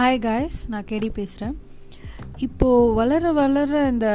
[0.00, 1.58] Hi guys நான் கேடி பேசுகிறேன்
[2.36, 4.06] இப்போது வளர வளர இந்த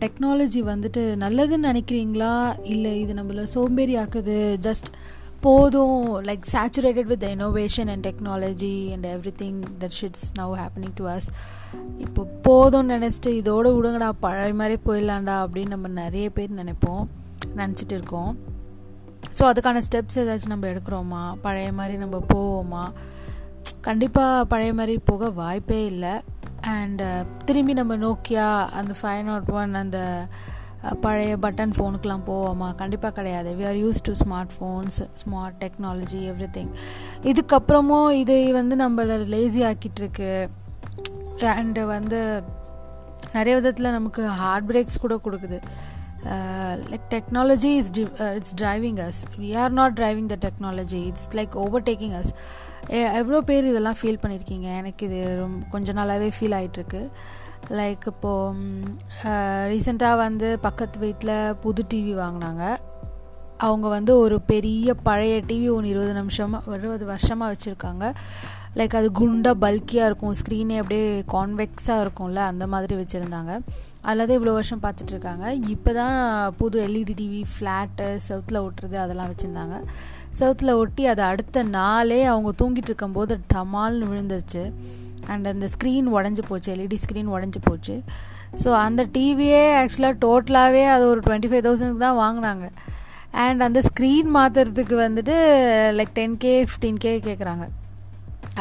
[0.00, 2.60] டெக்னாலஜி வந்துட்டு நல்லதுன்னு நினைக்கிறீங்களா?
[2.62, 4.88] இல்லை இது நம்மளை சோம்பேறி ஆக்குது ஜஸ்ட்
[5.40, 9.06] போதும் like saturated with innovation and technology and
[9.42, 11.28] everything that shits now happening to us
[11.98, 17.06] இப்போ போதும்னு நினச்சிட்டு இதோட விடுங்கடா பழைய மாதிரி போயிடலாண்டா அப்படின்னு நம்ம நிறைய பேர் நினைப்போம்
[17.56, 18.36] நினச்சிட்டு இருக்கோம்.
[19.38, 21.34] ஸோ அதுக்கான ஸ்டெப்ஸ் ஏதாச்சும் நம்ம எடுக்கிறோமா?
[21.42, 22.92] பழைய மாதிரி நம்ம போவோமா?
[23.86, 26.14] கண்டிப்பாக பழைய மாதிரி போக வாய்ப்பே இல்லை.
[26.76, 28.46] அண்ட் uh, திரும்பி நம்ம நோக்கியா
[28.80, 29.98] அந்த ஃபைவ் நாட் ஒன் அந்த
[30.84, 32.68] uh, பழைய பட்டன் ஃபோனுக்கெலாம் போவோமா?
[32.74, 33.50] கண்டிப்பாக கிடையாது.
[33.58, 36.20] We are used to smart phones smart technology
[36.58, 36.72] everything
[37.30, 40.30] இதுக்கப்புறமும் இதை வந்து நம்மளை லேசி ஆக்கிட்டுருக்கு
[41.54, 42.20] அண்டு வந்து
[43.32, 45.58] நிறைய விதத்தில் நமக்கு ஹார்ட் பிரேக்ஸ் கூட கொடுக்குது.
[46.90, 47.90] Like technology is
[48.36, 52.32] it's driving us we are not driving the technology it's like over taking us
[53.20, 57.02] எவ்வளோ பேர் இதெல்லாம் ஃபீல் பண்ணியிருக்கீங்க எனக்கு இது ரொம்ப கொஞ்ச நாளாகவே ஃபீல் ஆகிட்டுருக்கு
[57.70, 58.72] லைக் இப்போது
[59.72, 62.64] ரீசெண்டாக வந்து பக்கத்து வீட்டில் புது டிவி வாங்கினாங்க.
[63.58, 68.04] அவங்க வந்து ஒரு பெரிய பழைய டிவி ஒன்று இருபது நிமிஷமாக இருபது வருஷமாக வச்சுருக்காங்க.
[68.78, 70.34] லைக் அது குண்டாக பல்கியாக இருக்கும்.
[70.40, 73.52] ஸ்க்ரீனே அப்படியே கான்வெக்ஸாக இருக்கும்ல அந்த மாதிரி வச்சுருந்தாங்க.
[74.06, 75.44] அதில் தான் இவ்வளோ வருஷம் பார்த்துட்ருக்காங்க.
[75.74, 76.16] இப்போ தான்
[76.60, 79.76] புது எல்இடி டிவி ஃப்ளாட்டு சவுத்தில் ஒட்டுறது அதெல்லாம் வச்சுருந்தாங்க.
[80.40, 84.64] சவுத்தில் ஒட்டி அதை அடுத்த நாளே அவங்க தூங்கிட்டு இருக்கும்போது டமால்னு விழுந்துருச்சு.
[85.32, 86.68] அண்ட் அந்த ஸ்க்ரீன் உடஞ்சி போச்சு.
[86.74, 87.94] எல்இடி ஸ்க்ரீன் உடஞ்சி போச்சு.
[88.62, 92.66] ஸோ அந்த டிவியே ஆக்சுவலாக டோட்டலாகவே அது ஒரு டுவெண்ட்டி ஃபைவ் தௌசண்ட்க்கு தான் வாங்கினாங்க.
[93.44, 95.36] அண்ட் அந்த ஸ்க்ரீன் மாற்றுறதுக்கு வந்துட்டு
[96.00, 97.66] like ten K fifteen K கேட்குறாங்க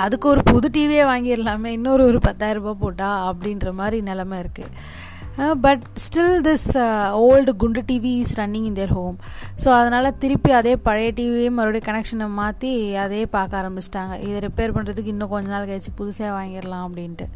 [0.04, 1.72] அதுக்கு ஒரு புது டிவியே வாங்கிடலாமே.
[1.78, 5.02] இன்னொரு ஒரு பத்தாயிரரூபா போட்டா அப்படின்ற மாதிரி நிலமை இருக்குது
[5.66, 6.68] பட் ஸ்டில் திஸ்
[7.26, 9.16] ஓல்டு குண்டு TV is running in their home
[9.64, 12.72] so அதனால் திருப்பி அதே பழைய டிவியே மறுபடியும் கனெக்ஷனை மாற்றி
[13.04, 14.16] அதே பார்க்க ஆரம்பிச்சிட்டாங்க.
[14.28, 17.28] இதை ரிப்பேர் பண்ணுறதுக்கு இன்னும் கொஞ்ச நாள் கழிச்சு புதுசாக வாங்கிடலாம் அப்படின்ட்டு.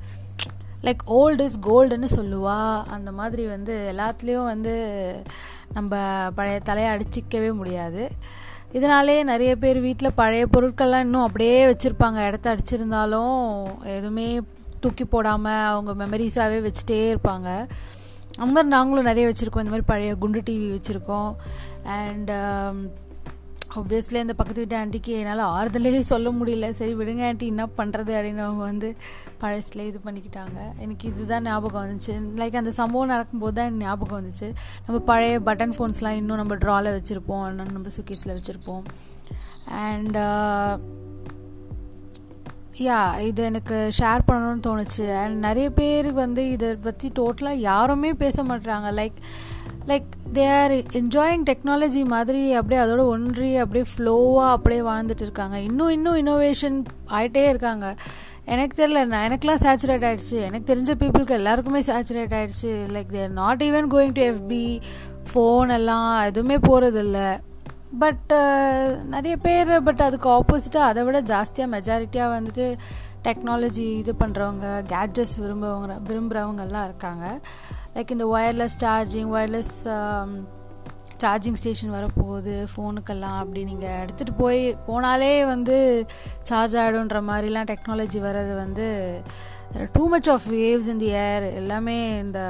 [0.86, 2.60] லைக் ஓல்டு இஸ் கோல்டுன்னு சொல்லுவா.
[2.98, 4.76] அந்த மாதிரி வந்து எல்லாத்துலேயும் வந்து
[5.78, 5.96] நம்ம
[6.40, 8.04] பழைய தலையை அடிச்சிக்கவே முடியாது.
[8.74, 12.28] இதனாலே நிறைய பேர் வீட்டில் பழைய பொருட்கள்லாம் இன்னும் அப்படியே வச்சுருப்பாங்க.
[12.28, 14.42] இடத்த அடிச்சிருந்தாலும் எதுவுமே
[14.80, 17.68] தூக்கி போடாமல் அவங்க மெமரிஸாகவே வச்சுட்டே இருப்பாங்க.
[18.38, 19.66] அந்த மாதிரி நாங்களும் நிறைய வச்சுருக்கோம்.
[19.66, 21.36] இந்த மாதிரி பழைய குண்டு டிவி வச்சுருக்கோம்.
[21.84, 22.32] அண்ட்
[23.76, 26.70] ஆப்வியஸ்லி அந்த பக்கத்து வீட்டு ஆண்டிக்கு என்னால் ஆறுதலே சொல்ல முடியல.
[26.70, 28.96] சரி விடுங்க ஆண்டி என்ன பண்ணுறது அப்படின்னு அவங்க வந்து
[29.38, 30.60] பழசில் இது பண்ணிக்கிட்டாங்க.
[30.78, 32.14] எனக்கு இதுதான் ஞாபகம் வந்துச்சு.
[32.42, 34.50] லைக் அந்த சம்பவம் நடக்கும்போது தான் ஞாபகம் வந்துச்சு.
[34.86, 37.48] நம்ம பழைய பட்டன் ஃபோன்ஸ்லாம் இன்னும் நம்ம ட்ராவில் வச்சுருப்போம்.
[37.74, 38.86] நம்ம சுக்கீஸில் வச்சுருப்போம்.
[39.72, 40.18] அண்ட்
[42.86, 45.06] யா uh, இது எனக்கு ஷேர் பண்ணணும்னு தோணுச்சு.
[45.22, 49.18] அண்ட் நிறைய பேர் வந்து இதை பற்றி டோட்டலாக யாருமே பேச மாட்டுறாங்க like
[49.88, 55.60] like they are enjoying technology மாதிரி அப்படியே அதோட ஒன்றி அப்படியே ஃப்ளோவாக அப்படியே வாழ்ந்துட்டு இருக்காங்க.
[55.60, 57.96] இன்னும் இன்னும் இன்னோவேஷன் ஆகிட்டே இருக்காங்க.
[58.46, 63.64] எனக்கு தெரியல நான் எனக்குலாம் சேச்சுரேட் ஆகிடுச்சு எனக்கு தெரிஞ்ச பீப்புளுக்கு எல்லாருக்குமே சேச்சுரேட் ஆகிடுச்சு like they're not
[63.64, 64.82] even going to FB
[65.30, 67.22] phone எல்லாம் எதுவுமே போகிறதில்ல
[68.02, 72.66] பட் uh, நிறைய பேர் பட் அதுக்கு ஆப்போசிட்டாக அதை விட ஜாஸ்தியாக மெஜாரிட்டியாக வந்துட்டு
[73.24, 77.26] டெக்னாலஜி இது பண்ணுறவங்க கேட்ஜெட்ஸ் விரும்புவங்க விரும்புகிறவங்கெல்லாம் இருக்காங்க.
[77.96, 79.76] லைக் இந்த wireless charging wireless
[81.24, 85.78] charging station வரப்போகுது ஃபோனுக்கெல்லாம் அப்படி நீங்கள் எடுத்துகிட்டு போய் போனாலே வந்து
[86.50, 88.88] சார்ஜ் ஆகிடும்ன்ற மாதிரிலாம் டெக்னாலஜி வர்றது வந்து
[89.96, 92.42] too much of waves in the air எல்லாமே இந்த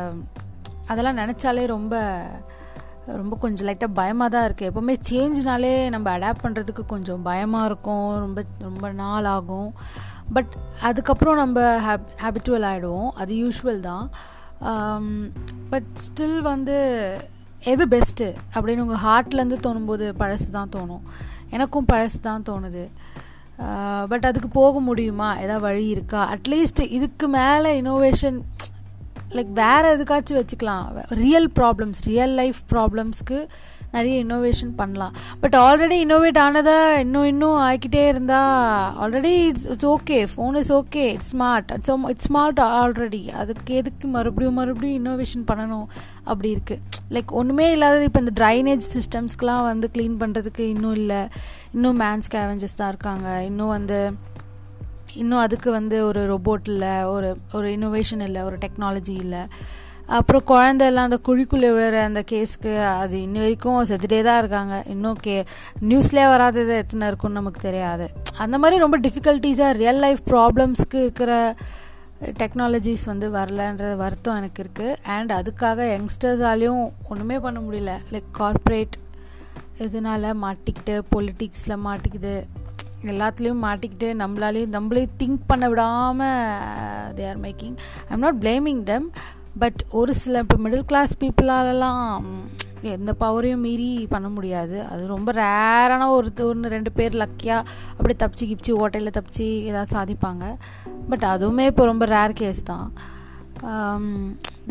[0.88, 1.96] அதெல்லாம் நினச்சாலே ரொம்ப
[3.16, 8.20] ரொம்ப கொஞ்சம் லைட்டாக பயமாக தான் இருக்குது எப்போவுமே சேஞ்ச்னாலே நம்ம அடாப்ட் பண்ணுறதுக்கு கொஞ்சம் பயமாக இருக்கும்.
[8.20, 9.74] ரொம்ப ரொம்ப நாள் ஆகும்.
[10.34, 14.10] பட் அதுக்கப்புறம் நம்ம ஹேப் ஹேபிச்சுவல் ஆகிடுவோம் அது யூஷுவல் தான்.
[14.62, 15.32] Um,
[15.70, 16.76] பட் ஸ்டில் வந்து
[17.60, 21.04] எது பெஸ்ட்டு அப்படின்னு உங்கள் ஹார்ட்லேருந்து தோணும்போது பழசு தான் தோணும்.
[21.50, 22.90] எனக்கும் பழசு தான் தோணுது.
[23.60, 25.30] Uh, பட் அதுக்கு போக முடியுமா?
[25.38, 26.36] ஏதாவது வழி இருக்கா?
[26.36, 28.40] அட்லீஸ்ட் இதுக்கு மேலே இன்னோவேஷன்
[29.36, 30.86] லைக் வேறு எதுக்காச்சும் வச்சுக்கலாம்.
[31.24, 33.40] ரியல் ப்ராப்ளம்ஸ் ரியல் லைஃப் ப்ராப்ளம்ஸ்க்கு
[33.96, 35.14] நிறைய இன்னோவேஷன் பண்ணலாம்.
[35.42, 41.04] பட் ஆல்ரெடி இன்னோவேட் ஆனதை இன்னும் இன்னும் ஆகிக்கிட்டே இருந்தால் already it's it's okay phone is okay
[41.14, 45.88] it's smart it's it's smart already அதுக்கு எதுக்கு மறுபடியும் மறுபடியும் இன்னோவேஷன் பண்ணணும்?
[46.24, 51.22] அப்படி இருக்குது லைக் ஒன்றுமே இல்லாதது இப்போ இந்த ட்ரைனேஜ் சிஸ்டம்ஸ்க்கெலாம் வந்து க்ளீன் பண்ணுறதுக்கு இன்னும் இல்லை.
[51.76, 53.30] இன்னும் மேன்ஸ் கேவஞ்சஸ் தான் இருக்காங்க.
[53.50, 54.00] இன்னும் வந்து
[55.14, 59.40] இன்னும் அதுக்கு வந்து ஒரு ரொபோட் இல்லை ஒரு ஒரு இன்னோவேஷன் இல்லை ஒரு டெக்னாலஜி இல்லை.
[60.06, 64.84] அப்புறம் குழந்தைலாம் அந்த குழிக்குள்ளே விழுற அந்த கேஸுக்கு அது இன்னி வரைக்கும் செத்துட்டே தான் இருக்காங்க.
[64.88, 65.44] இன்னும் கே
[65.82, 68.10] நியூஸ்லேயே வராதது எத்தனை இருக்குன்னு நமக்கு தெரியாது.
[68.38, 71.56] அந்த மாதிரி ரொம்ப டிஃபிகல்ட்டிஸாக ரியல் லைஃப் ப்ராப்ளம்ஸ்க்கு இருக்கிற
[72.22, 77.98] டெக்னாலஜிஸ் வந்து வரலன்ற வருத்தம் எனக்கு இருக்குது அண்ட் அதுக்காக யங்ஸ்டர்ஸாலையும் ஒன்றுமே பண்ண முடியல.
[78.12, 78.96] லைக் கார்ப்ரேட்
[79.78, 82.44] இதனால் மாட்டிக்கிட்டு பொலிட்டிக்ஸில் மாட்டிக்குது.
[83.16, 87.76] எல்லாத்துலேயும் மாட்டிக்கிட்டு நம்மளாலேயும் நம்மளையும் திங்க் பண்ண விடாமல் they are making
[88.06, 89.10] I am not blaming them
[89.64, 92.24] but ஒரு சில இப்போ மிடில் கிளாஸ் பீப்புளாலலாம்
[92.96, 94.78] எந்த பவரையும் மீறி பண்ண முடியாது.
[94.92, 100.46] அது ரொம்ப ரேரான ஒரு ஒன்று ரெண்டு பேர் லக்கியாக அப்படியே தப்பிச்சு கிப்பிச்சு ஓட்டையில் தப்பிச்சு ஏதாவது சாதிப்பாங்க.
[101.10, 102.88] பட் அதுவுமே இப்போ ரொம்ப ரேர் கேஸ் தான்.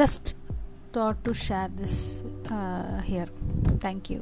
[0.01, 0.31] Just
[0.97, 2.01] thought to share this
[3.09, 3.33] here
[3.85, 4.21] thank you